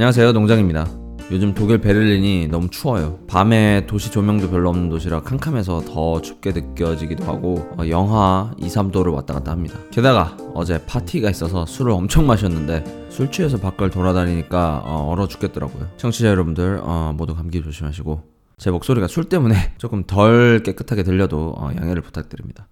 [0.00, 0.86] 안녕하세요 농장입니다.
[1.30, 3.18] 요즘 독일 베를린이 너무 추워요.
[3.26, 9.12] 밤에 도시 조명도 별로 없는 도시라 캄캄해서 더 춥게 느껴지기도 하고 어, 영하 2, 3도를
[9.12, 9.78] 왔다 갔다 합니다.
[9.90, 15.86] 게다가 어제 파티가 있어서 술을 엄청 마셨는데 술 취해서 밖을 돌아다니니까 어, 얼어 죽겠더라고요.
[15.98, 18.22] 청취자 여러분들 어, 모두 감기 조심하시고
[18.56, 22.68] 제 목소리가 술 때문에 조금 덜 깨끗하게 들려도 어, 양해를 부탁드립니다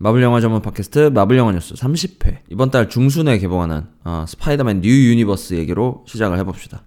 [0.00, 4.90] 마블 영화 전문 팟캐스트 마블 영화 뉴스 30회 이번 달 중순에 개봉하는 어, 스파이더맨 뉴
[4.90, 6.84] 유니버스 얘기로 시작을 해봅시다.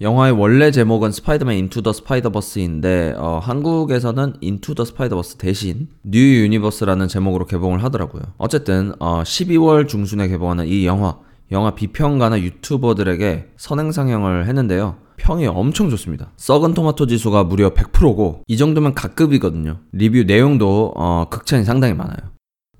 [0.00, 7.08] 영화의 원래 제목은 스파이더맨 Into the Spider-Verse인데 어, 한국에서는 Into the Spider-Verse 대신 뉴 유니버스라는
[7.08, 8.22] 제목으로 개봉을 하더라고요.
[8.38, 11.18] 어쨌든 어, 12월 중순에 개봉하는 이 영화
[11.52, 14.96] 영화 비평가나 유튜버들에게 선행 상영을 했는데요.
[15.18, 16.30] 평이 엄청 좋습니다.
[16.36, 19.80] 썩은 토마토 지수가 무려 100%고 이 정도면 갓급이거든요.
[19.92, 22.29] 리뷰 내용도 어, 극찬이 상당히 많아요.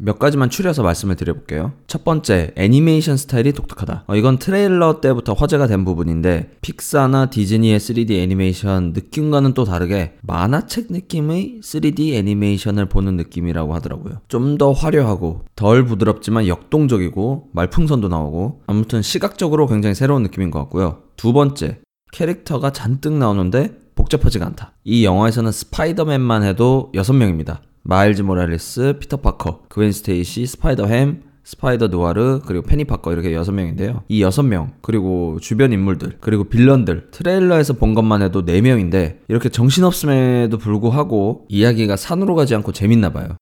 [0.03, 1.73] 몇 가지만 추려서 말씀을 드려볼게요.
[1.87, 4.05] 첫 번째, 애니메이션 스타일이 독특하다.
[4.07, 10.87] 어, 이건 트레일러 때부터 화제가 된 부분인데, 픽사나 디즈니의 3D 애니메이션 느낌과는 또 다르게 만화책
[10.91, 14.21] 느낌의 3D 애니메이션을 보는 느낌이라고 하더라고요.
[14.29, 21.03] 좀 더 화려하고, 덜 부드럽지만 역동적이고, 말풍선도 나오고, 아무튼 시각적으로 굉장히 새로운 느낌인 것 같고요.
[21.17, 21.79] 두 번째,
[22.13, 24.73] 캐릭터가 잔뜩 나오는데 복잡하지가 않다.
[24.85, 27.59] 이 영화에서는 스파이더맨만 해도 6명입니다.
[27.83, 34.03] 마일즈 모랄레스, 피터 파커, 그웬 스테이시, 스파이더햄, 스파이더 누아르, 그리고 페니 파커 이렇게 6명인데요.
[34.09, 41.47] 이 6명, 그리고 주변 인물들, 그리고 빌런들, 트레일러에서 본 것만 해도 4명인데 이렇게 정신없음에도 불구하고
[41.49, 43.37] 이야기가 산으로 가지 않고 재밌나 봐요.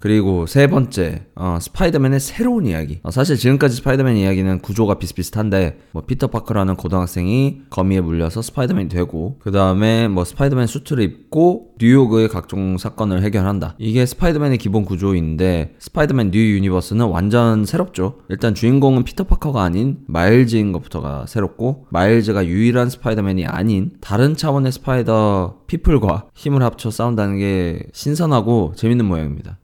[0.00, 3.00] 그리고 세 번째, 어, 스파이더맨의 새로운 이야기.
[3.02, 9.38] 어, 사실 지금까지 스파이더맨 이야기는 구조가 비슷비슷한데, 뭐, 피터 파커라는 고등학생이 거미에 물려서 스파이더맨이 되고,
[9.40, 13.74] 그 다음에 뭐, 스파이더맨 수트를 입고, 뉴욕의 각종 사건을 해결한다.
[13.78, 18.20] 이게 스파이더맨의 기본 구조인데, 스파이더맨 뉴 유니버스는 완전 새롭죠.
[18.30, 26.30] 일단 주인공은 피터 파커가 아닌 마일즈인 것부터가 새롭고, 마일즈가 유일한 스파이더맨이 아닌 다른 차원의 Spider-People과
[26.34, 29.58] 힘을 합쳐 싸운다는 게 신선하고 재밌는 모양입니다.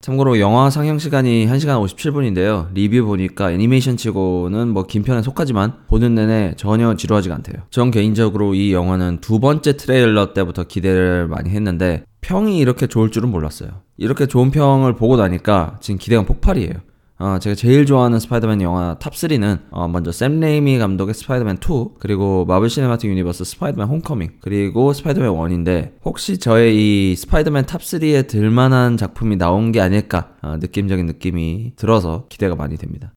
[0.00, 2.72] 참고로 영화 상영 시간이 1시간 57분인데요.
[2.72, 7.64] 리뷰 보니까 애니메이션 치고는 뭐 긴 편에 속하지만 보는 내내 전혀 지루하지가 않대요.
[7.70, 13.28] 전 개인적으로 이 영화는 두 번째 트레일러 때부터 기대를 많이 했는데 평이 이렇게 좋을 줄은
[13.28, 13.70] 몰랐어요.
[13.96, 16.74] 이렇게 좋은 평을 보고 나니까 지금 기대가 폭발이에요.
[17.20, 22.44] 어, 제가 제일 좋아하는 스파이더맨 영화 탑3는 어, 먼저 샘 레이미 감독의 스파이더맨 2 그리고
[22.44, 29.36] 마블 시네마틱 유니버스 스파이더맨 홈커밍 그리고 스파이더맨 1인데 혹시 저의 이 스파이더맨 탑3에 들만한 작품이
[29.36, 33.12] 나온 게 아닐까 어, 느낌적인 느낌이 들어서 기대가 많이 됩니다.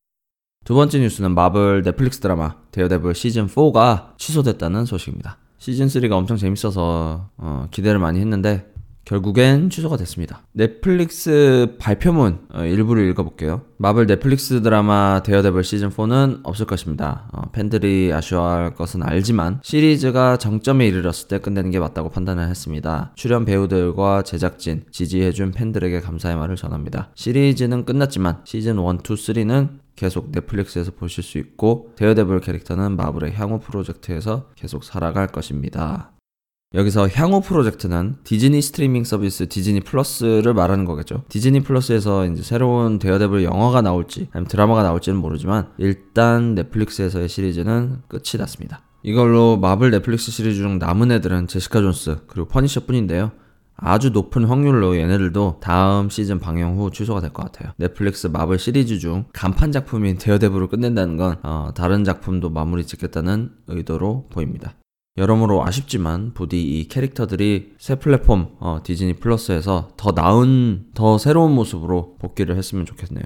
[0.65, 5.37] 두 번째 뉴스는 마블 넷플릭스 드라마 데어데블 시즌 4가 취소됐다는 소식입니다.
[5.59, 8.70] 시즌 3가 엄청 재밌어서 어, 기대를 많이 했는데
[9.05, 10.43] 결국엔 취소가 됐습니다.
[10.53, 13.61] 넷플릭스 발표문 어, 일부를 읽어볼게요.
[13.77, 17.29] 마블 넷플릭스 드라마 데어데블 시즌4는 없을 것입니다.
[17.33, 23.11] 어, 팬들이 아쉬워할 것은 알지만 시리즈가 정점에 이르렀을 때 끝내는 게 맞다고 판단을 했습니다.
[23.15, 27.09] 출연 배우들과 제작진, 지지해준 팬들에게 감사의 말을 전합니다.
[27.15, 33.59] 시리즈는 끝났지만 시즌 1, 2, 3는 계속 넷플릭스에서 보실 수 있고 데어데블 캐릭터는 마블의 향후
[33.59, 36.11] 프로젝트에서 계속 살아갈 것입니다.
[36.73, 41.23] 여기서 향후 프로젝트는 디즈니 스트리밍 서비스 디즈니 플러스를 말하는 거겠죠.
[41.27, 48.37] 디즈니 플러스에서 이제 새로운 데어데블 영화가 나올지 아니면 드라마가 나올지는 모르지만 일단 넷플릭스에서의 시리즈는 끝이
[48.39, 48.83] 났습니다.
[49.03, 53.31] 이걸로 마블 넷플릭스 시리즈 중 남은 애들은 제시카 존스 그리고 퍼니셔 뿐인데요.
[53.75, 57.73] 아주 높은 확률로 얘네들도 다음 시즌 방영 후 취소가 될 것 같아요.
[57.77, 64.27] 넷플릭스 마블 시리즈 중 간판 작품인 데어데블을 끝낸다는 건 어, 다른 작품도 마무리 짓겠다는 의도로
[64.29, 64.75] 보입니다.
[65.17, 72.15] 여러모로 아쉽지만 부디 이 캐릭터들이 새 플랫폼 어, 디즈니 플러스에서 더 나은, 더 새로운 모습으로
[72.17, 73.25] 복귀를 했으면 좋겠네요.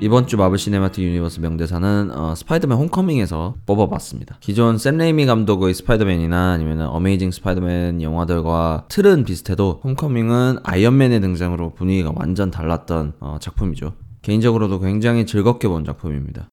[0.00, 4.38] 이번 주 마블 시네마틱 유니버스 명대사는 어, 스파이더맨 홈커밍에서 뽑아봤습니다.
[4.40, 12.12] 기존 샘 레이미 감독의 스파이더맨이나 아니면 어메이징 스파이더맨 영화들과 틀은 비슷해도 홈커밍은 아이언맨의 등장으로 분위기가
[12.16, 13.94] 완전 달랐던 어, 작품이죠.
[14.22, 16.48] 개인적으로도 굉장히 즐겁게 본 작품입니다.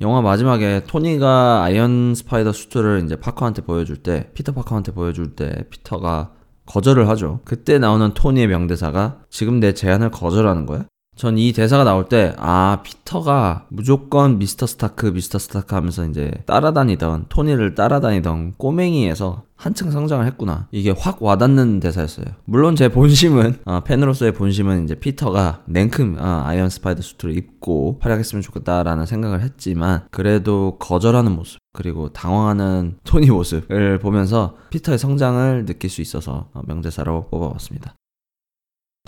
[0.00, 6.32] 영화 마지막에 토니가 아이언 스파이더 수트를 이제 파커한테 보여줄 때, 피터 파커한테 보여줄 때, 피터가
[6.66, 7.40] 거절을 하죠.
[7.44, 10.86] 그때 나오는 토니의 명대사가 지금 내 제안을 거절하는 거야?
[11.18, 17.26] 전 이 대사가 나올 때, 아, 피터가 무조건 미스터 스타크, 미스터 스타크 하면서 이제 따라다니던,
[17.28, 20.68] 토니를 따라다니던 꼬맹이에서 한층 성장을 했구나.
[20.70, 22.26] 이게 확 와닿는 대사였어요.
[22.44, 28.40] 물론 제 본심은 어, 팬으로서의 본심은 이제 피터가 냉큼 어, 아이언 스파이더 수트를 입고 활약했으면
[28.42, 36.02] 좋겠다라는 생각을 했지만 그래도 거절하는 모습 그리고 당황하는 토니 모습을 보면서 피터의 성장을 느낄 수
[36.02, 37.94] 있어서 어, 명대사로 뽑아봤습니다.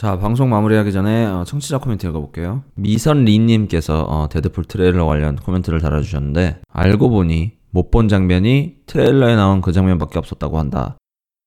[0.00, 2.62] 자 방송 마무리하기 전에 어, 청취자 코멘트 읽어볼게요.
[2.76, 9.72] 미선리님께서 어, 데드풀 트레일러 관련 코멘트를 달아주셨는데 알고 보니 못 본 장면이 트레일러에 나온 그
[9.72, 10.96] 장면밖에 없었다고 한다.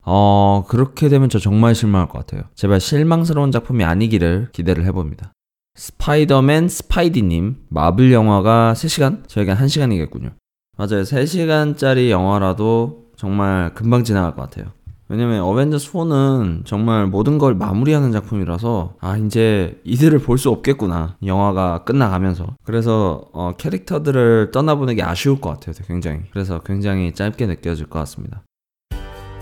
[0.06, 2.44] 어 그렇게 되면 저 정말 실망할 것 같아요.
[2.54, 5.34] 제발 실망스러운 작품이 아니기를 기대를 해봅니다.
[5.74, 9.28] 스파이더맨 스파이디님 마블 영화가 3시간?
[9.28, 10.32] 저에겐 1시간이겠군요.
[10.78, 11.02] 맞아요.
[11.02, 14.74] 3시간짜리 영화라도 정말 금방 지나갈 것 같아요
[15.10, 21.18] 왜냐면 어벤져스 4는 정말 모든 걸 마무리하는 작품이라서 아 이제 이들을 볼 수 없겠구나.
[21.26, 22.48] 영화가 끝나가면서.
[22.64, 26.22] 그래서 어, 캐릭터들을 떠나보내기 아쉬울 것 같아요 굉장히.
[26.32, 28.42] 그래서 굉장히 짧게 느껴질 것 같습니다.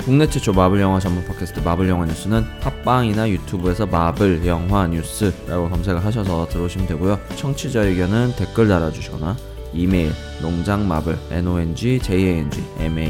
[0.03, 6.03] 국내 최초 마블 영화 전문 팟캐스트 마블 영화 뉴스는 팟빵이나 유튜브에서 마블 영화 뉴스라고 검색을
[6.03, 7.19] 하셔서 들어오시면 되고요.
[7.35, 9.37] 청취자 의견은 댓글 달아주시거나
[9.73, 12.45] 이메일 농장마블 nong jang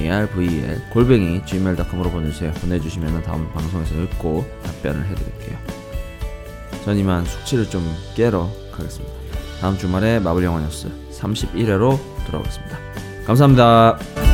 [0.05, 2.51] marvel 골뱅이 gmail.com으로 보내주세요.
[2.53, 5.57] 보내주시면 다음 방송에서 읽고 답변을 해드릴게요.
[6.85, 7.83] 전 이만 숙취를 좀
[8.15, 9.13] 깨러 가겠습니다.
[9.59, 12.77] 다음 주말에 마블 영화 뉴스 31회로 돌아오겠습니다.
[13.25, 14.30] 감사합니다.